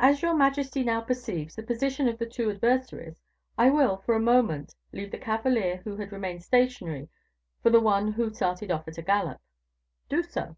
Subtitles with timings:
[0.00, 3.14] "As your majesty now perceives the position of the two adversaries,
[3.56, 7.08] I will, for a moment, leave the cavalier who had remained stationary
[7.62, 9.40] for the one who started off at a gallop."
[10.08, 10.56] "Do so."